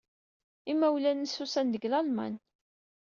Imawlan-nnes 0.71 1.35
usan-d 1.43 1.73
seg 1.77 1.83
Lalman. 1.91 2.33